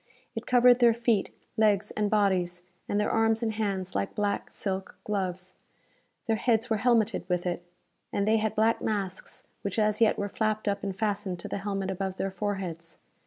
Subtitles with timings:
[0.33, 4.97] It covered their feet, legs and bodies; and their arms and hands like black, silk
[5.03, 5.53] gloves.
[6.25, 7.63] Their heads were helmeted with it.
[8.11, 11.59] And they had black masks which as yet were flapped up and fastened to the
[11.59, 12.97] helmet above their foreheads.